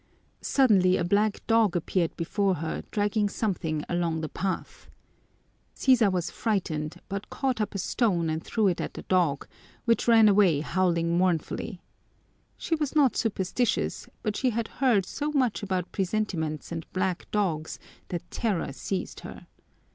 Suddenly 0.41 0.97
a 0.97 1.03
black 1.03 1.45
dog 1.45 1.75
appeared 1.75 2.17
before 2.17 2.55
her 2.55 2.81
dragging 2.89 3.29
something 3.29 3.85
along 3.87 4.21
the 4.21 4.29
path. 4.29 4.89
Sisa 5.75 6.09
was 6.09 6.31
frightened 6.31 6.95
but 7.07 7.29
caught 7.29 7.61
up 7.61 7.75
a 7.75 7.77
stone 7.77 8.27
and 8.27 8.43
threw 8.43 8.67
it 8.67 8.81
at 8.81 8.95
the 8.95 9.03
dog, 9.03 9.47
which 9.85 10.07
ran 10.07 10.27
away 10.27 10.61
howling 10.61 11.19
mournfully. 11.19 11.81
She 12.57 12.73
was 12.73 12.95
not 12.95 13.15
superstitious, 13.15 14.09
but 14.23 14.35
she 14.35 14.49
had 14.49 14.69
heard 14.69 15.05
so 15.05 15.31
much 15.33 15.61
about 15.61 15.91
presentiments 15.91 16.71
and 16.71 16.91
black 16.93 17.29
dogs 17.29 17.77
that 18.07 18.23
terror 18.31 18.73
seized 18.73 19.19
her. 19.19 19.45